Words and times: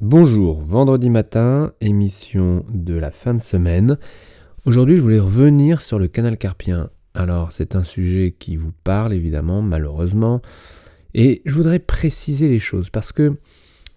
Bonjour, 0.00 0.62
vendredi 0.62 1.10
matin, 1.10 1.74
émission 1.82 2.64
de 2.70 2.94
la 2.94 3.10
fin 3.10 3.34
de 3.34 3.42
semaine. 3.42 3.98
Aujourd'hui, 4.64 4.96
je 4.96 5.02
voulais 5.02 5.20
revenir 5.20 5.82
sur 5.82 5.98
le 5.98 6.08
canal 6.08 6.38
carpien. 6.38 6.88
Alors, 7.12 7.52
c'est 7.52 7.76
un 7.76 7.84
sujet 7.84 8.34
qui 8.38 8.56
vous 8.56 8.72
parle 8.82 9.12
évidemment, 9.12 9.60
malheureusement, 9.60 10.40
et 11.12 11.42
je 11.44 11.52
voudrais 11.52 11.80
préciser 11.80 12.48
les 12.48 12.58
choses 12.58 12.88
parce 12.88 13.12
que 13.12 13.36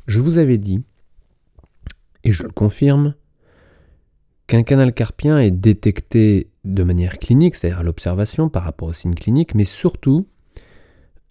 je 0.06 0.20
vous 0.20 0.40
avais 0.40 0.58
dit, 0.58 0.84
et 2.26 2.34
je 2.34 2.44
le 2.44 2.52
confirme, 2.52 3.16
qu'un 4.48 4.64
canal 4.64 4.94
carpien 4.94 5.40
est 5.40 5.52
détecté 5.52 6.50
de 6.66 6.84
manière 6.84 7.18
clinique, 7.18 7.56
c'est-à-dire 7.56 7.80
à, 7.80 7.84
l'observation 7.84 8.50
par 8.50 8.64
rapport 8.64 8.90
aux 8.90 8.94
signes 8.94 9.16
cliniques, 9.16 9.56
mais 9.56 9.64
surtout 9.64 10.28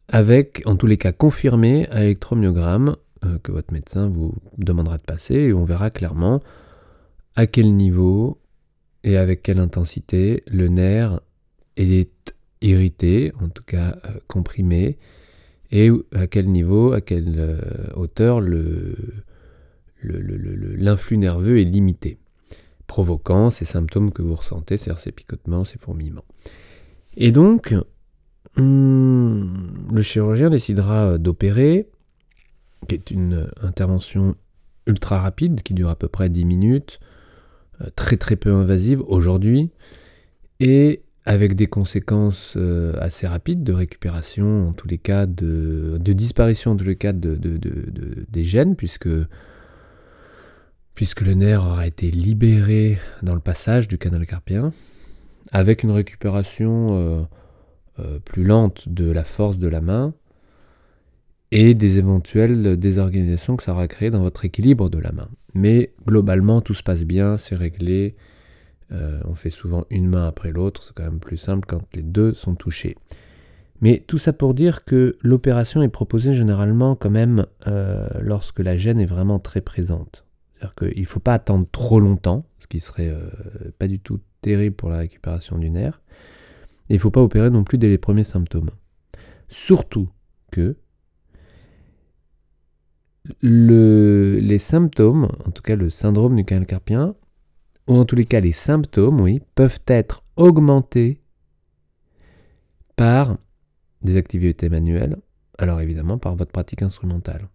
avec, 0.08 0.62
en 0.64 0.76
tous 0.76 0.86
les 0.86 0.96
cas 0.96 1.12
confirmé, 1.12 1.88
à 1.90 2.00
l'électromyogramme 2.00 2.96
euh, 3.24 3.38
que 3.42 3.52
votre 3.52 3.72
médecin 3.72 4.08
vous 4.08 4.34
demandera 4.58 4.98
de 4.98 5.02
passer 5.02 5.34
et 5.34 5.52
on 5.52 5.64
verra 5.64 5.90
clairement 5.90 6.42
à 7.36 7.46
quel 7.46 7.74
niveau 7.76 8.40
et 9.04 9.16
avec 9.16 9.42
quelle 9.42 9.58
intensité 9.58 10.42
le 10.46 10.68
nerf 10.68 11.20
est 11.76 12.34
irrité, 12.60 13.32
en 13.40 13.48
tout 13.48 13.62
cas 13.64 13.96
euh, 14.04 14.18
comprimé, 14.28 14.98
et 15.70 15.90
à 16.14 16.26
quel 16.26 16.48
niveau, 16.48 16.92
à 16.92 17.00
quelle 17.00 17.34
euh, 17.38 17.60
hauteur 17.94 18.40
l'influx 20.02 21.16
nerveux 21.16 21.60
est 21.60 21.64
limité, 21.64 22.18
provoquant 22.86 23.50
ces 23.50 23.64
symptômes 23.64 24.12
que 24.12 24.22
vous 24.22 24.34
ressentez, 24.34 24.76
c'est-à-dire 24.76 25.00
ces 25.00 25.12
picotements, 25.12 25.64
ces 25.64 25.78
fourmillements. 25.78 26.24
Et 27.16 27.32
donc, 27.32 27.74
hmm, 28.56 29.44
le 29.92 30.02
chirurgien 30.02 30.50
décidera 30.50 31.18
d'opérer, 31.18 31.88
qui 32.86 32.94
est 32.94 33.10
une 33.10 33.48
intervention 33.62 34.36
ultra 34.86 35.20
rapide, 35.20 35.62
qui 35.62 35.74
dure 35.74 35.90
à 35.90 35.96
peu 35.96 36.08
près 36.08 36.28
10 36.28 36.44
minutes, 36.44 37.00
euh, 37.80 37.86
très 37.96 38.16
très 38.16 38.36
peu 38.36 38.52
invasive 38.52 39.02
aujourd'hui, 39.06 39.70
et 40.60 41.02
avec 41.24 41.54
des 41.54 41.68
conséquences 41.68 42.54
euh, 42.56 42.94
assez 43.00 43.26
rapides 43.26 43.62
de 43.62 43.72
récupération, 43.72 44.68
en 44.68 44.72
tous 44.72 44.88
les 44.88 44.98
cas, 44.98 45.26
de, 45.26 45.98
disparition 45.98 46.72
en 46.72 46.76
tous 46.76 46.84
les 46.84 46.96
cas 46.96 47.12
de, 47.12 47.38
des 48.28 48.44
gènes, 48.44 48.74
puisque, 48.74 49.06
le 49.06 49.28
nerf 51.34 51.64
aura 51.64 51.86
été 51.86 52.10
libéré 52.10 52.98
dans 53.22 53.34
le 53.34 53.40
passage 53.40 53.86
du 53.86 53.98
canal 53.98 54.26
carpien, 54.26 54.72
avec 55.52 55.84
une 55.84 55.92
récupération 55.92 57.28
euh, 58.00 58.18
plus 58.20 58.44
lente 58.44 58.88
de 58.88 59.10
la 59.10 59.22
force 59.22 59.58
de 59.58 59.68
la 59.68 59.80
main, 59.80 60.14
et 61.52 61.74
des 61.74 61.98
éventuelles 61.98 62.78
désorganisations 62.78 63.56
que 63.56 63.62
ça 63.62 63.72
aura 63.72 63.86
créé 63.86 64.10
dans 64.10 64.22
votre 64.22 64.46
équilibre 64.46 64.88
de 64.88 64.98
la 64.98 65.12
main. 65.12 65.28
Mais 65.52 65.92
globalement, 66.06 66.62
tout 66.62 66.72
se 66.72 66.82
passe 66.82 67.04
bien, 67.04 67.36
c'est 67.36 67.54
réglé. 67.54 68.16
Euh, 68.90 69.20
on 69.26 69.34
fait 69.34 69.50
souvent 69.50 69.84
une 69.90 70.08
main 70.08 70.26
après 70.26 70.50
l'autre, 70.50 70.82
c'est 70.82 70.94
quand 70.94 71.04
même 71.04 71.20
plus 71.20 71.36
simple 71.36 71.66
quand 71.68 71.82
les 71.94 72.02
deux 72.02 72.32
sont 72.32 72.54
touchés. 72.54 72.96
Mais 73.82 74.02
tout 74.06 74.16
ça 74.16 74.32
pour 74.32 74.54
dire 74.54 74.86
que 74.86 75.18
l'opération 75.20 75.82
est 75.82 75.90
proposée 75.90 76.32
généralement 76.32 76.96
quand 76.96 77.10
même 77.10 77.44
euh, 77.66 78.08
lorsque 78.20 78.60
la 78.60 78.78
gêne 78.78 78.98
est 78.98 79.06
vraiment 79.06 79.38
très 79.38 79.60
présente. 79.60 80.24
C'est-à-dire 80.54 80.74
qu'il 80.74 81.02
ne 81.02 81.06
faut 81.06 81.20
pas 81.20 81.34
attendre 81.34 81.66
trop 81.70 82.00
longtemps, 82.00 82.46
ce 82.60 82.66
qui 82.66 82.80
serait 82.80 83.10
euh, 83.10 83.28
pas 83.78 83.88
du 83.88 83.98
tout 83.98 84.20
terrible 84.40 84.76
pour 84.76 84.88
la 84.88 84.98
récupération 84.98 85.58
du 85.58 85.68
nerf. 85.68 86.00
Et 86.88 86.94
il 86.94 86.96
ne 86.96 87.00
faut 87.00 87.10
pas 87.10 87.20
opérer 87.20 87.50
non 87.50 87.62
plus 87.62 87.76
dès 87.76 87.88
les 87.88 87.98
premiers 87.98 88.24
symptômes. 88.24 88.70
Surtout 89.48 90.08
que 90.50 90.76
les 93.42 94.58
symptômes, 94.58 95.28
en 95.46 95.50
tout 95.50 95.62
cas 95.62 95.76
le 95.76 95.90
syndrome 95.90 96.36
du 96.36 96.44
canal 96.44 96.66
carpien, 96.66 97.14
ou 97.86 97.94
en 97.94 98.04
tous 98.04 98.16
les 98.16 98.24
cas 98.24 98.40
les 98.40 98.52
symptômes, 98.52 99.20
oui, 99.20 99.40
peuvent 99.54 99.80
être 99.86 100.22
augmentés 100.36 101.20
par 102.96 103.36
des 104.02 104.16
activités 104.16 104.68
manuelles, 104.68 105.16
alors 105.58 105.80
évidemment 105.80 106.18
par 106.18 106.36
votre 106.36 106.52
pratique 106.52 106.82
instrumentale. 106.82 107.48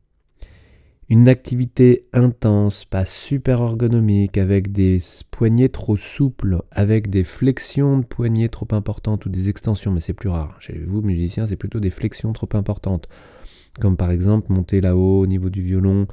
Une 1.09 1.29
activité 1.29 2.09
intense, 2.11 2.83
pas 2.83 3.05
super 3.05 3.61
ergonomique, 3.61 4.37
avec 4.37 4.73
des 4.73 5.01
poignets 5.31 5.69
trop 5.69 5.95
souples, 5.95 6.61
avec 6.69 7.09
des 7.09 7.23
flexions 7.23 7.99
de 7.99 8.05
poignets 8.05 8.49
trop 8.49 8.67
importantes 8.71 9.25
ou 9.25 9.29
des 9.29 9.47
extensions, 9.47 9.93
mais 9.93 10.01
c'est 10.01 10.13
plus 10.13 10.27
rare. 10.27 10.57
Chez 10.59 10.77
vous, 10.77 11.01
musiciens, 11.01 11.47
c'est 11.47 11.55
plutôt 11.55 11.79
des 11.79 11.91
flexions 11.91 12.33
trop 12.33 12.49
importantes 12.53 13.07
comme 13.79 13.97
par 13.97 14.11
exemple 14.11 14.51
monter 14.51 14.81
là-haut 14.81 15.21
au 15.21 15.27
niveau 15.27 15.49
du 15.49 15.61
violon, 15.61 16.07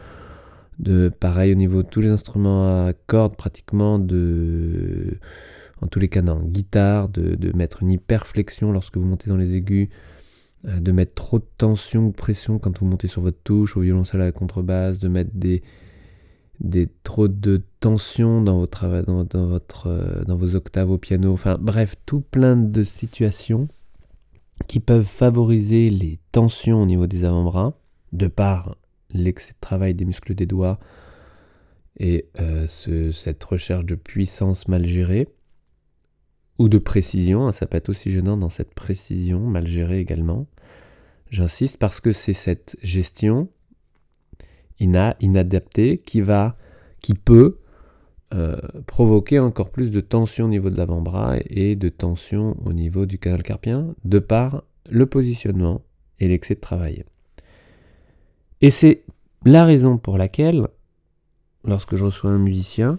de 0.78 1.08
pareil 1.08 1.52
au 1.52 1.56
niveau 1.56 1.82
de 1.82 1.88
tous 1.88 2.00
les 2.00 2.10
instruments 2.10 2.86
à 2.86 2.92
cordes 3.06 3.36
pratiquement, 3.36 3.98
de 3.98 5.18
en 5.80 5.86
tous 5.86 5.98
les 5.98 6.08
cas 6.08 6.22
non, 6.22 6.40
guitare, 6.42 7.08
de, 7.08 7.52
mettre 7.54 7.82
une 7.82 7.92
hyperflexion 7.92 8.72
lorsque 8.72 8.96
vous 8.96 9.04
montez 9.04 9.28
dans 9.28 9.36
les 9.36 9.54
aigus, 9.54 9.88
euh, 10.66 10.80
de 10.80 10.92
mettre 10.92 11.14
trop 11.14 11.38
de 11.38 11.46
tension 11.58 12.06
ou 12.06 12.10
pression 12.10 12.58
quand 12.58 12.78
vous 12.78 12.86
montez 12.86 13.06
sur 13.06 13.20
votre 13.20 13.38
touche, 13.44 13.76
au 13.76 13.80
violoncelle 13.80 14.22
à 14.22 14.26
la 14.26 14.32
contrebasse, 14.32 14.98
de 14.98 15.08
mettre 15.08 15.30
des, 15.34 15.62
des 16.60 16.88
trop 17.02 17.28
de 17.28 17.62
tension 17.80 18.40
dans, 18.40 18.58
votre, 18.58 18.86
dans, 19.02 19.24
dans, 19.24 19.46
votre, 19.46 19.88
euh, 19.88 20.24
dans 20.24 20.36
vos 20.36 20.54
octaves 20.54 20.90
au 20.90 20.98
piano, 20.98 21.32
enfin 21.32 21.58
bref, 21.60 21.96
tout 22.06 22.20
plein 22.20 22.56
de 22.56 22.82
situations 22.84 23.68
qui 24.66 24.80
peuvent 24.80 25.06
favoriser 25.06 25.90
les 25.90 26.18
tensions 26.32 26.82
au 26.82 26.86
niveau 26.86 27.06
des 27.06 27.24
avant-bras, 27.24 27.78
de 28.12 28.26
par 28.28 28.76
l'excès 29.10 29.52
de 29.52 29.58
travail 29.60 29.94
des 29.94 30.04
muscles 30.04 30.34
des 30.34 30.46
doigts 30.46 30.78
et 31.98 32.28
euh, 32.40 32.66
cette 33.12 33.44
recherche 33.44 33.86
de 33.86 33.94
puissance 33.94 34.66
mal 34.66 34.84
gérée, 34.84 35.28
ou 36.58 36.68
de 36.68 36.78
précision, 36.78 37.46
hein, 37.46 37.52
ça 37.52 37.66
peut 37.66 37.76
être 37.76 37.88
aussi 37.88 38.10
gênant 38.10 38.36
dans 38.36 38.50
cette 38.50 38.74
précision 38.74 39.40
mal 39.40 39.66
gérée 39.66 40.00
également. 40.00 40.46
J'insiste 41.30 41.78
parce 41.78 42.00
que 42.00 42.12
c'est 42.12 42.32
cette 42.32 42.76
gestion 42.82 43.48
inadaptée 44.78 45.98
qui 45.98 46.20
va, 46.20 46.56
qui 47.00 47.14
peut 47.14 47.58
euh, 48.34 48.56
provoquer 48.86 49.38
encore 49.38 49.70
plus 49.70 49.90
de 49.90 50.00
tension 50.00 50.46
au 50.46 50.48
niveau 50.48 50.68
de 50.68 50.76
l'avant-bras 50.76 51.36
et 51.46 51.76
de 51.76 51.88
tension 51.88 52.56
au 52.64 52.72
niveau 52.72 53.06
du 53.06 53.18
canal 53.18 53.44
carpien 53.44 53.94
de 54.04 54.18
par 54.18 54.64
le 54.90 55.06
positionnement 55.06 55.82
et 56.18 56.26
l'excès 56.26 56.56
de 56.56 56.60
travail. 56.60 57.04
Et 58.60 58.70
c'est 58.70 59.04
la 59.44 59.64
raison 59.64 59.98
pour 59.98 60.18
laquelle, 60.18 60.66
lorsque 61.64 61.94
je 61.94 62.04
reçois 62.04 62.30
un 62.30 62.38
musicien, 62.38 62.98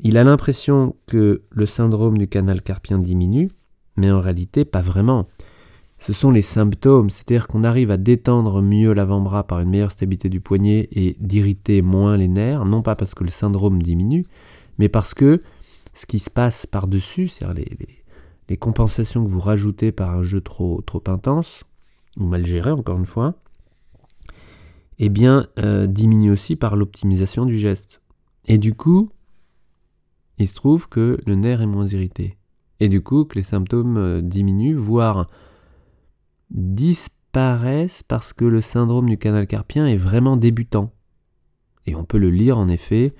il 0.00 0.16
a 0.16 0.24
l'impression 0.24 0.96
que 1.06 1.42
le 1.50 1.66
syndrome 1.66 2.16
du 2.16 2.26
canal 2.26 2.62
carpien 2.62 2.98
diminue, 2.98 3.50
mais 3.96 4.10
en 4.10 4.20
réalité 4.20 4.64
pas 4.64 4.80
vraiment 4.80 5.26
ce 5.98 6.12
sont 6.12 6.30
les 6.30 6.42
symptômes, 6.42 7.10
c'est-à-dire 7.10 7.48
qu'on 7.48 7.64
arrive 7.64 7.90
à 7.90 7.96
détendre 7.96 8.62
mieux 8.62 8.92
l'avant-bras 8.92 9.44
par 9.44 9.60
une 9.60 9.70
meilleure 9.70 9.92
stabilité 9.92 10.28
du 10.28 10.40
poignet 10.40 10.88
et 10.92 11.16
d'irriter 11.18 11.82
moins 11.82 12.16
les 12.16 12.28
nerfs, 12.28 12.64
non 12.64 12.82
pas 12.82 12.94
parce 12.94 13.14
que 13.14 13.24
le 13.24 13.30
syndrome 13.30 13.82
diminue, 13.82 14.24
mais 14.78 14.88
parce 14.88 15.12
que 15.12 15.42
ce 15.94 16.06
qui 16.06 16.20
se 16.20 16.30
passe 16.30 16.66
par-dessus, 16.66 17.28
c'est-à-dire 17.28 17.64
les, 18.48 18.56
compensations 18.56 19.24
que 19.24 19.30
vous 19.30 19.40
rajoutez 19.40 19.92
par 19.92 20.10
un 20.10 20.22
jeu 20.22 20.40
trop, 20.40 20.82
intense, 21.06 21.64
ou 22.16 22.24
mal 22.24 22.46
géré 22.46 22.70
encore 22.70 22.98
une 22.98 23.06
fois, 23.06 23.34
eh 25.00 25.08
bien, 25.08 25.46
euh, 25.58 25.86
diminue 25.86 26.30
aussi 26.30 26.56
par 26.56 26.76
l'optimisation 26.76 27.44
du 27.44 27.58
geste. 27.58 28.00
Et 28.46 28.58
du 28.58 28.74
coup, 28.74 29.10
il 30.38 30.48
se 30.48 30.54
trouve 30.54 30.88
que 30.88 31.18
le 31.26 31.34
nerf 31.34 31.60
est 31.60 31.66
moins 31.66 31.86
irrité. 31.86 32.36
Et 32.80 32.88
du 32.88 33.02
coup, 33.02 33.24
que 33.24 33.34
les 33.34 33.44
symptômes 33.44 33.96
euh, 33.96 34.20
diminuent, 34.22 34.76
voire 34.76 35.28
disparaissent 36.50 38.02
parce 38.02 38.32
que 38.32 38.44
le 38.44 38.60
syndrome 38.60 39.08
du 39.08 39.18
canal 39.18 39.46
carpien 39.46 39.86
est 39.86 39.96
vraiment 39.96 40.36
débutant. 40.36 40.92
Et 41.86 41.94
on 41.94 42.04
peut 42.04 42.18
le 42.18 42.30
lire 42.30 42.58
en 42.58 42.68
effet 42.68 43.14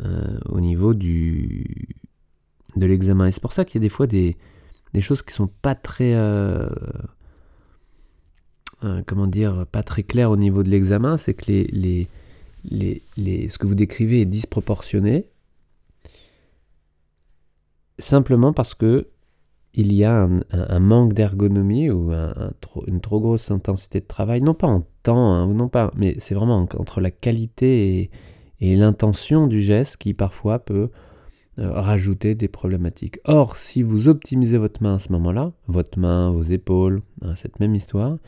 euh, 0.00 0.38
au 0.46 0.60
niveau 0.60 0.94
du, 0.94 1.96
de 2.76 2.86
l'examen. 2.86 3.26
Et 3.26 3.32
c'est 3.32 3.42
pour 3.42 3.52
ça 3.52 3.64
qu'il 3.64 3.80
y 3.80 3.82
a 3.82 3.86
des 3.86 3.88
fois 3.88 4.06
des, 4.06 4.36
choses 5.00 5.22
qui 5.22 5.34
sont 5.34 5.48
pas 5.48 5.74
très... 5.74 6.14
Euh, 6.14 6.68
euh, 8.84 9.02
comment 9.06 9.26
dire, 9.26 9.66
pas 9.66 9.82
très 9.82 10.04
claires 10.04 10.30
au 10.30 10.36
niveau 10.36 10.62
de 10.62 10.70
l'examen, 10.70 11.16
c'est 11.16 11.34
que 11.34 11.46
les, 11.50 11.64
les, 11.64 12.08
les, 12.70 13.02
les, 13.16 13.48
ce 13.48 13.58
que 13.58 13.66
vous 13.66 13.74
décrivez 13.74 14.20
est 14.20 14.26
disproportionné, 14.26 15.28
simplement 17.98 18.52
parce 18.52 18.74
que 18.74 19.08
il 19.78 19.92
y 19.94 20.02
a 20.02 20.28
un, 20.50 20.80
manque 20.80 21.12
d'ergonomie 21.12 21.88
ou 21.88 22.10
une 22.88 23.00
trop 23.00 23.20
grosse 23.20 23.52
intensité 23.52 24.00
de 24.00 24.06
travail, 24.06 24.42
non 24.42 24.52
pas 24.52 24.66
en 24.66 24.82
temps, 25.04 25.32
hein, 25.32 25.46
non 25.54 25.68
pas, 25.68 25.92
mais 25.96 26.16
c'est 26.18 26.34
vraiment 26.34 26.66
entre 26.76 27.00
la 27.00 27.12
qualité 27.12 28.10
et, 28.60 28.76
l'intention 28.76 29.46
du 29.46 29.62
geste 29.62 29.96
qui 29.98 30.14
parfois 30.14 30.58
peut 30.58 30.90
euh, 31.60 31.70
rajouter 31.70 32.34
des 32.34 32.48
problématiques. 32.48 33.20
Or, 33.24 33.56
si 33.56 33.84
vous 33.84 34.08
optimisez 34.08 34.58
votre 34.58 34.82
main 34.82 34.96
à 34.96 34.98
ce 34.98 35.12
moment-là, 35.12 35.52
votre 35.68 35.96
main, 35.96 36.32
vos 36.32 36.42
épaules, 36.42 37.02
hein, 37.22 37.36
cette 37.36 37.60
même 37.60 37.76
histoire, 37.76 38.18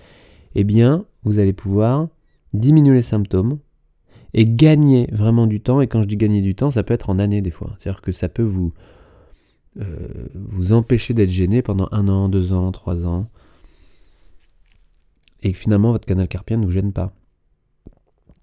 eh 0.54 0.62
bien, 0.62 1.04
vous 1.24 1.40
allez 1.40 1.52
pouvoir 1.52 2.06
diminuer 2.54 2.94
les 2.94 3.02
symptômes 3.02 3.58
et 4.34 4.46
gagner 4.46 5.08
vraiment 5.10 5.48
du 5.48 5.60
temps. 5.60 5.80
Et 5.80 5.88
quand 5.88 6.02
je 6.02 6.06
dis 6.06 6.16
gagner 6.16 6.42
du 6.42 6.54
temps, 6.54 6.70
ça 6.70 6.84
peut 6.84 6.94
être 6.94 7.10
en 7.10 7.18
années 7.18 7.42
des 7.42 7.50
fois. 7.50 7.74
C'est-à-dire 7.78 8.02
que 8.02 8.12
ça 8.12 8.28
peut 8.28 8.44
vous, 8.44 8.72
euh, 9.78 10.08
vous 10.34 10.72
empêcher 10.72 11.14
d'être 11.14 11.30
gêné 11.30 11.62
pendant 11.62 11.88
un 11.92 12.08
an, 12.08 12.28
deux 12.28 12.52
ans, 12.52 12.72
trois 12.72 13.06
ans. 13.06 13.28
Et 15.42 15.52
que 15.52 15.58
finalement, 15.58 15.92
votre 15.92 16.06
canal 16.06 16.28
carpien 16.28 16.56
ne 16.56 16.64
vous 16.64 16.72
gêne 16.72 16.92
pas. 16.92 17.12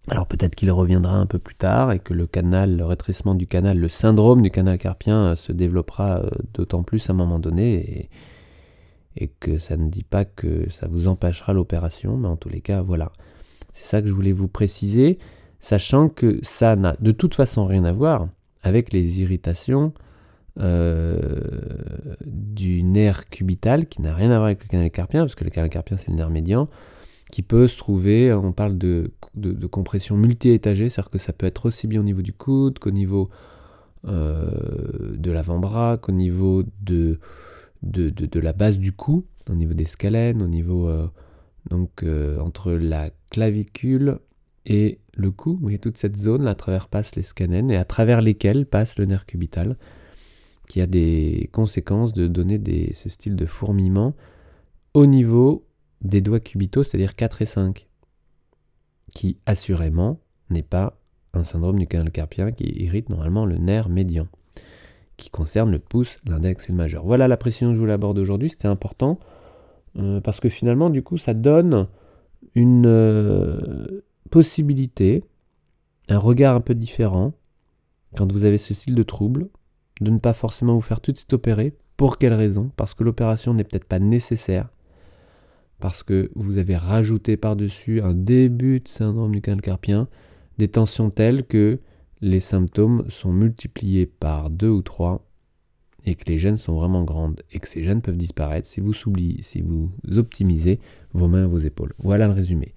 Alors 0.09 0.25
peut-être 0.25 0.56
qu'il 0.56 0.71
reviendra 0.71 1.18
un 1.18 1.25
peu 1.25 1.38
plus 1.38 1.56
tard 1.56 1.91
et 1.91 2.00
que 2.00 2.13
le 2.13 2.27
canal, 2.27 2.77
le 2.77 2.85
rétrécissement 2.85 3.35
du 3.35 3.45
canal, 3.45 3.77
le 3.77 3.89
syndrome 3.89 4.41
du 4.41 4.50
canal 4.50 4.77
carpien 4.77 5.31
euh, 5.31 5.35
se 5.35 5.51
développera 5.51 6.19
euh, 6.19 6.29
d'autant 6.53 6.83
plus 6.83 7.09
à 7.09 7.13
un 7.13 7.15
moment 7.15 7.39
donné 7.39 8.09
et, 9.15 9.30
que 9.39 9.57
ça 9.57 9.77
ne 9.77 9.89
dit 9.89 10.03
pas 10.03 10.25
que 10.25 10.69
ça 10.69 10.88
vous 10.88 11.07
empêchera 11.07 11.51
l'opération, 11.51 12.18
mais 12.18 12.27
en 12.27 12.38
tous 12.38 12.50
les 12.50 12.62
cas, 12.62 12.83
voilà. 12.83 13.12
C'est 13.73 13.85
ça 13.85 14.01
que 14.01 14.07
je 14.07 14.13
voulais 14.13 14.31
vous 14.31 14.47
préciser, 14.47 15.18
sachant 15.59 16.07
que 16.07 16.39
ça 16.44 16.75
n'a 16.75 16.95
de 17.00 17.12
toute 17.12 17.33
façon 17.33 17.65
rien 17.65 17.83
à 17.83 17.91
voir 17.91 18.27
avec 18.62 18.94
les 18.94 19.19
irritations 19.19 19.91
du 22.25 22.83
nerf 22.83 23.25
cubital, 23.30 23.88
qui 23.88 24.01
n'a 24.01 24.15
rien 24.15 24.31
à 24.31 24.38
voir 24.38 24.45
avec 24.45 24.63
le 24.63 24.68
canal 24.68 24.89
carpien, 24.92 25.21
parce 25.21 25.36
que 25.36 25.44
le 25.44 25.50
canal 25.50 25.69
carpien 25.69 25.98
c'est 25.98 26.09
le 26.09 26.15
nerf 26.15 26.30
médian, 26.30 26.68
qui 27.31 27.42
peut 27.42 27.68
se 27.68 27.77
trouver, 27.77 28.33
on 28.33 28.54
parle 28.54 28.77
de, 28.77 29.12
de, 29.36 29.68
compression 29.68 30.15
multi-étagée, 30.18 30.89
c'est-à-dire 30.89 31.12
que 31.12 31.18
ça 31.18 31.33
peut 31.33 31.45
être 31.45 31.65
aussi 31.65 31.88
bien 31.88 32.00
au 32.00 32.04
niveau 32.04 32.21
du 32.21 32.33
coude 32.33 32.80
qu'au 32.80 32.92
niveau 32.92 33.30
euh, 34.07 35.15
de 35.18 35.31
l'avant-bras, 35.31 35.98
qu'au 35.98 36.12
niveau 36.12 36.63
de, 36.81 37.19
de, 37.83 38.39
la 38.39 38.54
base 38.54 38.80
du 38.80 38.92
cou, 38.92 39.25
au 39.50 39.56
niveau 39.56 39.74
des 39.74 39.86
scalènes, 39.86 40.42
au 40.42 40.48
niveau 40.48 40.88
euh, 40.88 41.07
donc 41.69 42.04
euh, 42.04 42.39
entre 42.39 42.71
la 42.71 43.09
clavicule 43.30 44.19
et 44.65 45.00
le 45.15 45.31
cou, 45.31 45.54
vous 45.54 45.62
voyez 45.62 45.80
toute 45.80 45.98
cette 45.98 46.18
zone, 46.18 46.48
à 46.48 46.56
travers 46.56 46.88
passent 46.88 47.15
les 47.15 47.24
scalènes 47.24 47.71
et 47.71 47.77
à 47.77 47.86
travers 47.86 48.21
lesquelles 48.21 48.65
passe 48.65 48.98
le 48.98 49.06
nerf 49.06 49.25
cubital, 49.25 49.77
qui 50.68 50.81
a 50.81 50.88
des 50.88 51.50
conséquences 51.54 52.14
de 52.14 52.28
donner 52.28 52.62
ce 52.94 53.10
style 53.10 53.36
de 53.36 53.46
fourmillement 53.46 54.14
au 54.94 55.06
niveau 55.06 55.66
des 56.02 56.22
doigts 56.22 56.40
cubitaux, 56.40 56.84
c'est-à-dire 56.84 57.16
4 57.16 57.42
et 57.42 57.46
5, 57.46 57.88
qui 59.14 59.38
assurément 59.46 60.19
n'est 60.50 60.64
pas 60.64 61.00
un 61.34 61.44
syndrome 61.44 61.80
du 61.80 61.88
canal 61.88 62.12
carpien 62.12 62.52
qui 62.52 62.66
irrite 62.66 63.10
normalement 63.10 63.46
le 63.46 63.58
nerf 63.58 63.90
médian, 63.90 64.28
qui 65.16 65.30
concerne 65.30 65.72
le 65.72 65.80
pouce, 65.80 66.18
l'index 66.25 66.66
et 66.66 66.72
le 66.72 66.78
majeur. 66.78 67.06
Voilà 67.06 67.28
la 67.28 67.38
précision 67.38 67.69
que 67.69 67.75
je 67.75 67.80
voulais 67.80 67.94
aborder 67.94 68.22
aujourd'hui, 68.22 68.50
c'était 68.50 68.68
important, 68.68 69.19
euh, 69.98 70.19
parce 70.22 70.40
que 70.40 70.50
finalement, 70.50 70.90
du 70.90 71.02
coup, 71.02 71.18
ça 71.18 71.34
donne 71.34 71.88
une 72.56 72.86
euh, 72.86 74.04
possibilité, 74.30 75.24
un 76.10 76.18
regard 76.18 76.56
un 76.56 76.62
peu 76.62 76.75
différent, 76.75 77.34
quand 78.16 78.31
vous 78.31 78.46
avez 78.46 78.58
ce 78.58 78.74
style 78.74 78.96
de 78.96 79.04
trouble, 79.04 79.50
de 80.01 80.11
ne 80.11 80.19
pas 80.19 80.33
forcément 80.33 80.75
vous 80.75 80.81
faire 80.81 81.01
tout 81.01 81.11
de 81.11 81.17
suite 81.17 81.33
opérer. 81.33 81.73
Pour 81.95 82.17
quelle 82.17 82.33
raison? 82.33 82.71
Parce 82.75 82.94
que 82.94 83.03
l'opération 83.03 83.53
n'est 83.53 83.63
peut-être 83.63 83.85
pas 83.85 83.99
nécessaire 83.99 84.69
parce 85.79 86.03
que 86.03 86.31
vous 86.35 86.57
avez 86.57 86.75
rajouté 86.75 87.38
par-dessus 87.38 88.01
un 88.01 88.13
début 88.13 88.79
de 88.79 88.88
syndrome 88.88 89.33
du 89.33 89.41
canal 89.41 89.61
carpien 89.61 90.07
des 90.57 90.67
tensions 90.67 91.09
telles 91.09 91.45
que 91.45 91.79
les 92.21 92.39
symptômes 92.39 93.05
sont 93.09 93.31
multipliés 93.31 94.07
par 94.07 94.49
deux 94.49 94.69
ou 94.69 94.81
trois 94.81 95.23
et 96.05 96.15
que 96.15 96.25
les 96.25 96.38
gènes 96.38 96.57
sont 96.57 96.73
vraiment 96.73 97.03
grandes 97.03 97.44
et 97.51 97.59
que 97.59 97.67
ces 97.67 97.83
gènes 97.83 98.01
peuvent 98.01 98.17
disparaître 98.17 98.67
si 98.67 98.79
vous 98.79 98.94
s'oubliez, 98.94 99.44
si 99.44 99.61
vous 99.61 99.91
optimisez 100.15 100.79
vos 101.13 101.27
mains 101.27 101.44
et 101.44 101.47
vos 101.47 101.59
épaules. 101.59 101.94
Voilà 101.99 102.27
le 102.27 102.33
résumé. 102.33 102.73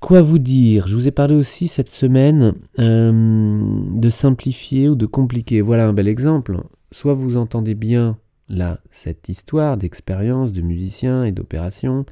Quoi 0.00 0.22
vous 0.22 0.38
dire? 0.38 0.86
Je 0.86 0.96
vous 0.96 1.06
ai 1.06 1.10
parlé 1.10 1.34
aussi 1.34 1.68
cette 1.68 1.90
semaine 1.90 2.54
euh, 2.78 3.90
de 3.92 4.10
simplifier 4.10 4.88
ou 4.88 4.94
de 4.94 5.06
compliquer. 5.06 5.60
Voilà 5.60 5.86
un 5.86 5.92
bel 5.92 6.08
exemple. 6.08 6.62
Soit 6.90 7.14
vous 7.14 7.36
entendez 7.36 7.74
bien 7.74 8.18
là 8.48 8.80
cette 8.90 9.28
histoire 9.28 9.76
d'expérience 9.76 10.52
de 10.52 10.62
musicien 10.62 11.24
et 11.24 11.32
d'opération. 11.32 12.06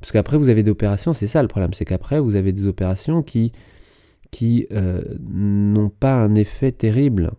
Parce 0.00 0.12
qu'après, 0.12 0.36
vous 0.36 0.50
avez 0.50 0.62
des 0.62 0.70
opérations, 0.70 1.14
c'est 1.14 1.26
ça 1.26 1.40
le 1.40 1.48
problème, 1.48 1.72
c'est 1.72 1.86
qu'après, 1.86 2.20
vous 2.20 2.34
avez 2.34 2.52
des 2.52 2.66
opérations 2.66 3.22
qui, 3.22 3.52
qui 4.30 4.66
euh, 4.70 5.02
n'ont 5.18 5.88
pas 5.88 6.22
un 6.22 6.34
effet 6.34 6.72
terrible. 6.72 7.32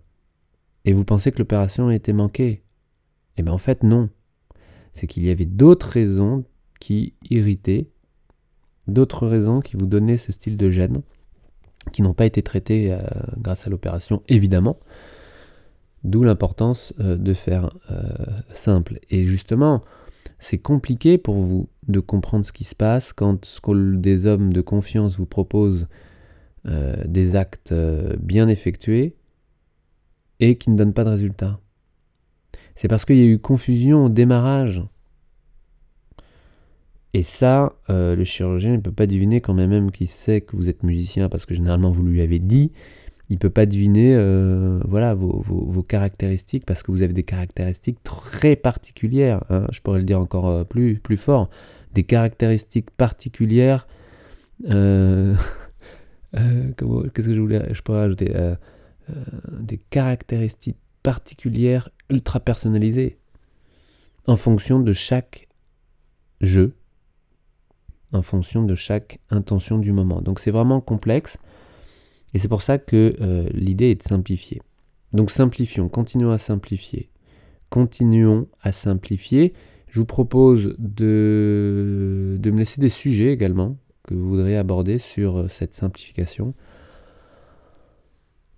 Et 0.83 0.93
vous 0.93 1.05
pensez 1.05 1.31
que 1.31 1.37
l'opération 1.37 1.89
a 1.89 1.95
été 1.95 2.11
manquée? 2.11 2.63
Eh 3.37 3.43
bien 3.43 3.53
en 3.53 3.59
fait, 3.59 3.83
non. 3.83 4.09
C'est 4.93 5.05
qu'il 5.05 5.23
y 5.25 5.29
avait 5.29 5.45
d'autres 5.45 5.89
raisons 5.89 6.43
qui 6.79 7.13
irritaient, 7.29 7.87
d'autres 8.87 9.27
raisons 9.27 9.59
qui 9.59 9.77
vous 9.77 9.85
donnaient 9.85 10.17
ce 10.17 10.31
style 10.31 10.57
de 10.57 10.69
gêne, 10.69 11.01
qui 11.91 12.01
n'ont 12.01 12.13
pas 12.13 12.25
été 12.25 12.41
traitées 12.41 12.91
euh, 12.91 12.99
grâce 13.37 13.67
à 13.67 13.69
l'opération, 13.69 14.21
évidemment. 14.27 14.77
D'où 16.03 16.23
l'importance 16.23 16.93
euh, 16.99 17.15
de 17.17 17.33
faire 17.33 17.71
euh, 17.91 18.03
simple. 18.53 18.99
Et 19.09 19.25
justement, 19.25 19.81
c'est 20.39 20.59
compliqué 20.59 21.17
pour 21.17 21.35
vous 21.35 21.69
de 21.87 21.99
comprendre 21.99 22.45
ce 22.45 22.51
qui 22.51 22.63
se 22.63 22.75
passe 22.75 23.13
quand 23.13 23.59
des 23.67 24.25
hommes 24.27 24.53
de 24.53 24.61
confiance 24.61 25.17
vous 25.17 25.25
proposent 25.25 25.87
des 27.05 27.35
actes 27.35 27.75
bien 28.19 28.47
effectués 28.47 29.15
et 30.39 30.57
qui 30.57 30.71
ne 30.71 30.75
donnent 30.75 30.93
pas 30.95 31.03
de 31.03 31.09
résultat. 31.09 31.59
C'est 32.75 32.87
parce 32.87 33.05
qu'il 33.05 33.17
y 33.17 33.21
a 33.21 33.25
eu 33.25 33.37
confusion 33.37 34.05
au 34.05 34.09
démarrage. 34.09 34.83
Et 37.15 37.23
ça, 37.23 37.71
le 37.87 38.21
chirurgien 38.25 38.73
ne 38.73 38.81
peut 38.81 38.91
pas 38.91 39.07
deviner 39.07 39.39
quand 39.39 39.53
même, 39.53 39.89
qu'il 39.89 40.09
sait 40.09 40.41
que 40.41 40.57
vous 40.57 40.67
êtes 40.67 40.83
musicien 40.83 41.29
parce 41.29 41.45
que 41.45 41.53
généralement 41.55 41.89
vous 41.89 42.03
lui 42.03 42.19
avez 42.19 42.39
dit, 42.39 42.73
il 43.29 43.39
peut 43.39 43.49
pas 43.49 43.65
deviner 43.65 44.13
euh, 44.15 44.81
voilà 44.85 45.13
vos, 45.13 45.81
caractéristiques 45.83 46.65
parce 46.65 46.83
que 46.83 46.91
vous 46.91 47.03
avez 47.03 47.13
des 47.13 47.23
caractéristiques 47.23 48.03
très 48.03 48.57
particulières. 48.57 49.45
Hein. 49.49 49.65
je 49.71 49.79
pourrais 49.79 49.99
le 49.99 50.05
dire 50.05 50.19
encore 50.19 50.47
euh, 50.47 50.63
plus, 50.65 50.99
fort. 51.15 51.49
Des 51.93 52.03
caractéristiques 52.03 52.91
particulières. 52.91 53.87
Euh, 54.69 55.35
qu'est-ce 56.33 57.27
que 57.27 57.33
je 57.33 57.39
voulais 57.39 57.73
Je 57.73 57.81
pourrais 57.81 58.01
ajouter 58.01 58.33
des 59.57 59.77
caractéristiques 59.89 60.77
particulières 61.01 61.89
ultra 62.09 62.41
personnalisées 62.41 63.17
en 64.27 64.35
fonction 64.35 64.79
de 64.79 64.91
chaque 64.91 65.47
jeu, 66.41 66.75
en 68.15 68.21
fonction 68.21 68.63
de 68.63 68.75
chaque 68.75 69.19
intention 69.29 69.77
du 69.77 69.91
moment. 69.91 70.21
Donc 70.21 70.39
c'est 70.39 70.51
vraiment 70.51 70.81
complexe. 70.81 71.37
Et 72.33 72.39
c'est 72.39 72.47
pour 72.47 72.61
ça 72.61 72.77
que 72.77 73.15
euh, 73.21 73.47
l'idée 73.53 73.91
est 73.91 73.95
de 73.95 74.03
simplifier. 74.03 74.61
Donc 75.13 75.31
simplifions, 75.31 75.89
continuons 75.89 76.31
à 76.31 76.37
simplifier. 76.37 77.09
Continuons 77.69 78.47
à 78.61 78.71
simplifier. 78.71 79.53
Je 79.87 79.99
vous 79.99 80.05
propose 80.05 80.75
de, 80.77 82.37
de 82.39 82.51
me 82.51 82.59
laisser 82.59 82.81
des 82.81 82.89
sujets 82.89 83.31
également 83.31 83.77
que 84.03 84.13
vous 84.13 84.27
voudriez 84.27 84.57
aborder 84.57 84.99
sur 84.99 85.37
euh, 85.37 85.47
cette 85.47 85.73
simplification. 85.73 86.53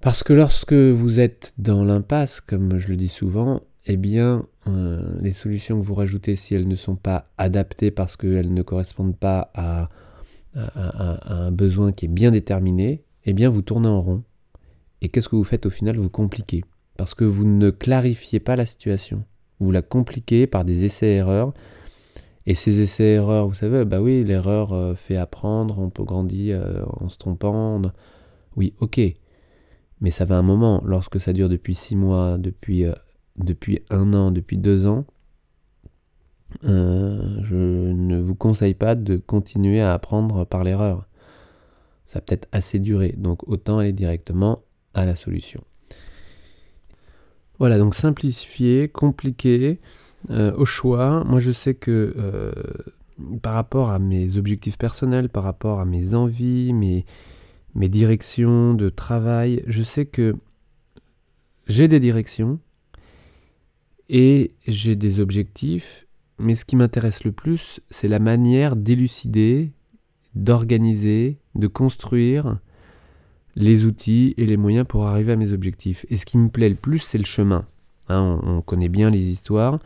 Parce 0.02 0.24
que 0.24 0.34
lorsque 0.34 0.74
vous 0.74 1.20
êtes 1.20 1.54
dans 1.58 1.84
l'impasse, 1.84 2.42
comme 2.42 2.78
je 2.78 2.90
le 2.90 2.96
dis 2.96 3.08
souvent, 3.08 3.62
eh 3.90 3.96
bien, 3.96 4.46
euh, 4.68 5.18
les 5.22 5.32
solutions 5.32 5.80
que 5.80 5.86
vous 5.86 5.96
rajoutez, 5.96 6.36
si 6.36 6.54
elles 6.54 6.68
ne 6.68 6.76
sont 6.76 6.98
pas 6.98 7.30
adaptées 7.38 7.90
parce 7.90 8.18
qu'elles 8.18 8.54
ne 8.54 8.62
correspondent 8.62 9.16
pas 9.16 9.50
à, 9.56 9.90
un 10.56 11.52
besoin 11.52 11.92
qui 11.92 12.06
est 12.06 12.10
bien 12.10 12.32
déterminé, 12.32 13.04
eh 13.26 13.34
bien 13.34 13.50
vous 13.50 13.62
tournez 13.62 13.88
en 13.88 14.02
rond. 14.02 14.24
Et 15.02 15.10
qu'est-ce 15.10 15.30
que 15.30 15.36
vous 15.36 15.44
faites 15.44 15.68
au 15.68 15.70
final? 15.70 15.98
Vous 15.98 16.10
compliquez. 16.10 16.64
Parce 16.98 17.14
que 17.14 17.24
vous 17.24 17.46
ne 17.46 17.70
clarifiez 17.70 18.40
pas 18.40 18.56
la 18.56 18.66
situation. 18.66 19.24
Vous 19.60 19.72
la 19.72 19.84
compliquez 19.84 20.48
par 20.48 20.66
des 20.66 20.84
essais-erreurs. 20.84 21.54
Et 22.48 22.56
ces 22.56 22.82
essais-erreurs, 22.82 23.48
vous 23.48 23.54
savez, 23.54 23.86
bah 23.86 24.02
oui, 24.02 24.24
l'erreur 24.24 24.74
euh, 24.74 24.96
fait 24.96 25.18
apprendre, 25.18 25.78
on 25.80 25.90
peut 25.90 26.04
grandir 26.04 26.60
euh, 26.60 26.82
en 27.00 27.08
se 27.08 27.20
trompant. 27.20 27.82
Oui, 28.56 28.74
ok. 28.80 29.00
Mais 30.02 30.12
ça 30.12 30.26
va 30.26 30.38
un 30.38 30.44
moment. 30.44 30.82
Lorsque 30.86 31.22
ça 31.22 31.34
dure 31.34 31.50
depuis 31.50 31.76
six 31.76 31.96
mois, 31.96 32.38
depuis, 32.40 32.86
depuis 33.38 33.82
un 33.90 34.14
an, 34.14 34.32
depuis 34.32 34.58
deux 34.58 34.88
ans, 34.88 35.06
je 36.64 37.56
ne 37.92 38.20
vous 38.20 38.36
conseille 38.36 38.74
pas 38.74 38.96
de 38.96 39.18
continuer 39.18 39.82
à 39.82 39.94
apprendre 39.94 40.46
par 40.46 40.64
l'erreur 40.64 41.08
ça 42.08 42.22
peut-être 42.22 42.48
assez 42.52 42.80
duré, 42.80 43.14
donc 43.18 43.48
autant 43.48 43.80
aller 43.80 43.94
directement 43.94 44.64
à 44.94 45.06
la 45.06 45.16
solution. 45.16 45.64
Voilà, 47.60 47.78
donc 47.78 47.96
simplifier, 47.96 48.88
compliquer, 48.88 49.80
euh, 50.30 50.54
au 50.56 50.66
choix. 50.66 51.24
Moi 51.26 51.40
je 51.40 51.52
sais 51.52 51.76
que 51.76 52.14
euh, 52.18 52.52
par 53.42 53.54
rapport 53.54 53.90
à 53.90 54.00
mes 54.00 54.38
objectifs 54.38 54.78
personnels, 54.78 55.30
par 55.30 55.44
rapport 55.44 55.80
à 55.80 55.86
mes 55.86 56.14
envies, 56.14 56.72
mes, 56.74 57.06
mes 57.76 57.90
directions 57.90 58.74
de 58.74 58.90
travail, 58.90 59.64
je 59.68 59.84
sais 59.84 60.06
que 60.06 60.36
j'ai 61.68 61.88
des 61.88 62.00
directions 62.00 62.60
et 64.10 64.54
j'ai 64.68 64.96
des 64.96 65.20
objectifs, 65.20 66.08
mais 66.40 66.56
ce 66.56 66.66
qui 66.66 66.76
m'intéresse 66.76 67.24
le 67.24 67.32
plus, 67.32 67.80
c'est 67.90 68.08
la 68.08 68.20
manière 68.20 68.76
d'élucider 68.76 69.72
d'organiser, 70.38 71.40
de 71.56 71.68
construire 71.68 72.60
les 73.56 73.86
outils 73.86 74.34
et 74.38 74.46
les 74.46 74.58
moyens 74.58 74.86
pour 74.88 75.08
arriver 75.08 75.34
à 75.34 75.36
mes 75.36 75.52
objectifs. 75.52 76.06
Et 76.10 76.18
ce 76.18 76.26
qui 76.26 76.38
me 76.38 76.50
plaît 76.50 76.70
le 76.70 76.76
plus, 76.76 77.00
c'est 77.00 77.18
le 77.18 77.26
chemin. 77.26 77.66
Hein, 78.10 78.40
on, 78.44 78.62
connaît 78.62 78.88
bien 78.88 79.10
les 79.10 79.28
histoires, 79.28 79.80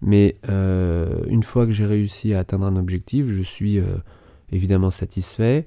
mais 0.00 0.36
euh, 0.48 1.24
une 1.26 1.42
fois 1.42 1.66
que 1.66 1.72
j'ai 1.72 1.86
réussi 1.86 2.34
à 2.34 2.40
atteindre 2.40 2.66
un 2.66 2.76
objectif, 2.76 3.26
je 3.28 3.42
suis 3.42 3.78
euh, 3.78 3.96
évidemment 4.52 4.90
satisfait. 4.90 5.66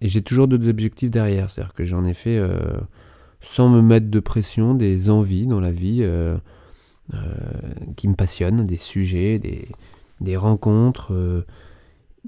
Et 0.00 0.08
j'ai 0.08 0.22
toujours 0.22 0.48
d'autres 0.48 0.68
objectifs 0.68 1.10
derrière. 1.10 1.50
C'est-à-dire 1.50 1.74
que 1.74 1.84
j'en 1.84 2.04
ai 2.04 2.14
fait 2.14 2.38
euh, 2.38 2.58
sans 3.40 3.68
me 3.68 3.82
mettre 3.82 4.08
de 4.08 4.20
pression, 4.20 4.74
des 4.74 5.08
envies 5.08 5.46
dans 5.46 5.60
la 5.60 5.72
vie 5.72 6.04
qui 7.96 8.08
me 8.08 8.14
passionnent, 8.14 8.66
des 8.66 8.78
sujets, 8.78 9.40
des, 10.20 10.36
rencontres. 10.36 11.44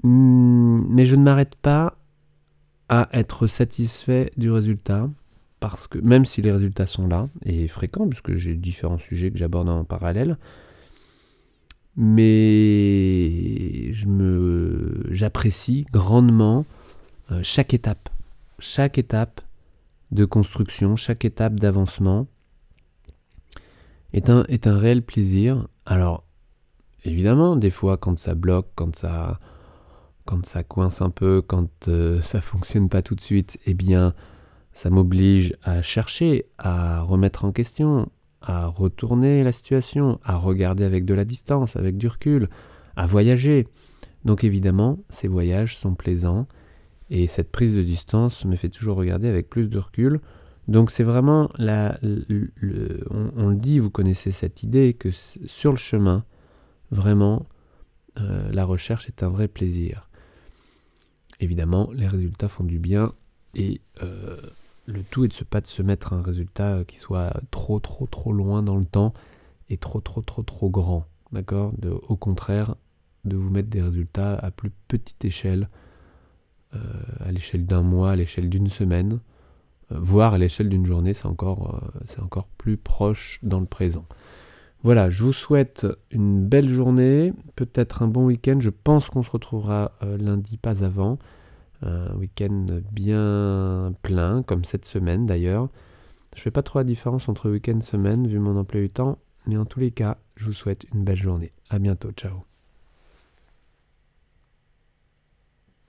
Hmm, 0.03 0.81
mais 0.87 1.05
je 1.05 1.15
ne 1.15 1.23
m'arrête 1.23 1.55
pas 1.55 1.97
à 2.87 3.09
être 3.13 3.47
satisfait 3.47 4.31
du 4.37 4.49
résultat, 4.51 5.09
parce 5.59 5.87
que 5.87 5.99
même 5.99 6.25
si 6.25 6.41
les 6.41 6.51
résultats 6.51 6.87
sont 6.87 7.07
là, 7.07 7.27
et 7.45 7.67
fréquents, 7.67 8.07
puisque 8.07 8.35
j'ai 8.35 8.55
différents 8.55 8.97
sujets 8.97 9.31
que 9.31 9.37
j'aborde 9.37 9.69
en 9.69 9.83
parallèle, 9.83 10.37
mais 11.95 13.91
j'apprécie 15.11 15.85
grandement 15.91 16.65
euh, 17.31 17.41
chaque 17.43 17.73
étape, 17.73 18.09
chaque 18.57 18.97
étape 18.97 19.41
de 20.11 20.25
construction, 20.25 20.95
chaque 20.95 21.25
étape 21.25 21.59
d'avancement 21.59 22.27
est 24.13 24.29
un, 24.29 24.43
est 24.49 24.67
un 24.67 24.77
réel 24.77 25.01
plaisir. 25.01 25.67
Alors, 25.85 26.23
évidemment, 27.03 27.55
des 27.55 27.69
fois, 27.69 27.97
quand 27.97 28.17
ça 28.17 28.35
bloque, 28.35 28.67
quand 28.75 28.95
ça, 28.95 29.39
quand 30.25 30.45
ça 30.45 30.63
coince 30.63 31.01
un 31.01 31.09
peu, 31.09 31.41
quand 31.41 31.87
euh, 31.87 32.21
ça 32.21 32.41
fonctionne 32.41 32.89
pas 32.89 33.01
tout 33.01 33.15
de 33.15 33.21
suite, 33.21 33.57
eh 33.65 33.73
bien, 33.73 34.13
ça 34.73 34.89
m'oblige 34.89 35.55
à 35.63 35.81
chercher, 35.81 36.45
à 36.57 37.01
remettre 37.01 37.45
en 37.45 37.51
question, 37.51 38.09
à 38.41 38.67
retourner 38.67 39.43
la 39.43 39.51
situation, 39.51 40.19
à 40.23 40.37
regarder 40.37 40.83
avec 40.83 41.05
de 41.05 41.13
la 41.13 41.25
distance, 41.25 41.75
avec 41.75 41.97
du 41.97 42.07
recul, 42.07 42.49
à 42.95 43.05
voyager. 43.05 43.67
Donc 44.25 44.43
évidemment, 44.43 44.99
ces 45.09 45.27
voyages 45.27 45.77
sont 45.77 45.95
plaisants 45.95 46.47
et 47.09 47.27
cette 47.27 47.51
prise 47.51 47.75
de 47.75 47.83
distance 47.83 48.45
me 48.45 48.55
fait 48.55 48.69
toujours 48.69 48.97
regarder 48.97 49.27
avec 49.27 49.49
plus 49.49 49.67
de 49.67 49.79
recul. 49.79 50.19
Donc 50.69 50.91
c'est 50.91 51.03
vraiment, 51.03 51.49
la, 51.57 51.97
le, 52.01 53.03
on, 53.35 53.49
le 53.49 53.55
dit, 53.55 53.79
vous 53.79 53.89
connaissez 53.89 54.31
cette 54.31 54.63
idée 54.63 54.93
que 54.93 55.09
sur 55.11 55.71
le 55.71 55.77
chemin, 55.77 56.23
vraiment, 56.91 57.45
euh, 58.19 58.49
la 58.51 58.65
recherche 58.65 59.07
est 59.07 59.23
un 59.23 59.29
vrai 59.29 59.47
plaisir 59.47 60.09
évidemment, 61.39 61.89
les 61.93 62.07
résultats 62.07 62.47
font 62.47 62.63
du 62.63 62.79
bien 62.79 63.13
et 63.55 63.81
euh, 64.03 64.37
le 64.85 65.03
tout 65.03 65.25
est 65.25 65.39
de 65.39 65.43
pas 65.45 65.61
de 65.61 65.67
se 65.67 65.81
mettre 65.81 66.13
un 66.13 66.21
résultat 66.21 66.83
qui 66.85 66.97
soit 66.97 67.33
trop, 67.51 67.79
trop, 67.79 68.07
trop 68.07 68.33
loin 68.33 68.63
dans 68.63 68.77
le 68.77 68.85
temps 68.85 69.13
et 69.69 69.77
trop, 69.77 70.01
trop, 70.01 70.21
trop, 70.21 70.43
trop 70.43 70.69
grand. 70.69 71.05
D'accord? 71.31 71.73
Au 72.07 72.15
contraire, 72.15 72.75
de 73.25 73.35
vous 73.35 73.49
mettre 73.49 73.69
des 73.69 73.81
résultats 73.81 74.35
à 74.35 74.51
plus 74.51 74.71
petite 74.87 75.23
échelle, 75.23 75.69
euh, 76.75 76.79
à 77.19 77.31
l'échelle 77.31 77.65
d'un 77.65 77.83
mois, 77.83 78.11
à 78.11 78.15
l'échelle 78.15 78.49
d'une 78.49 78.69
semaine, 78.69 79.13
euh, 79.13 79.19
voire 79.91 80.33
à 80.33 80.37
l'échelle 80.37 80.69
d'une 80.69 80.85
journée, 80.85 81.13
c'est 81.13 81.25
encore, 81.25 81.81
c'est 82.05 82.21
encore 82.21 82.47
plus 82.57 82.77
proche 82.77 83.39
dans 83.43 83.59
le 83.59 83.65
présent. 83.65 84.05
Voilà, 84.81 85.09
je 85.09 85.23
vous 85.23 85.33
souhaite 85.33 85.85
une 86.09 86.45
belle 86.45 86.69
journée, 86.69 87.33
peut-être 87.55 88.01
un 88.01 88.07
bon 88.07 88.25
week-end. 88.25 88.59
Je 88.61 88.69
pense 88.69 89.09
qu'on 89.09 89.23
se 89.23 89.29
retrouvera 89.29 89.91
euh, 90.03 90.17
lundi, 90.17 90.57
pas 90.57 90.85
avant. 90.85 91.19
Un 91.81 92.13
week-end 92.15 92.65
bien 92.91 93.93
plein, 94.01 94.43
comme 94.43 94.65
cette 94.65 94.85
semaine 94.85 95.25
d'ailleurs. 95.25 95.69
Je 96.35 96.41
fais 96.41 96.51
pas 96.51 96.63
trop 96.63 96.79
la 96.79 96.85
différence 96.85 97.29
entre 97.29 97.49
week-end 97.49 97.79
et 97.79 97.83
semaine, 97.83 98.27
vu 98.27 98.39
mon 98.39 98.57
emploi 98.57 98.81
du 98.81 98.89
temps. 98.89 99.17
Mais 99.47 99.57
en 99.57 99.65
tous 99.65 99.79
les 99.79 99.91
cas, 99.91 100.17
je 100.35 100.45
vous 100.45 100.53
souhaite 100.53 100.85
une 100.93 101.03
belle 101.03 101.17
journée. 101.17 101.51
À 101.69 101.79
bientôt, 101.79 102.11
ciao. 102.11 102.48